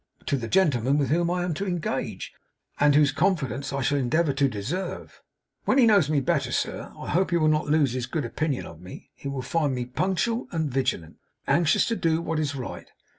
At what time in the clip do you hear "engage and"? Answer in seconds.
1.67-2.95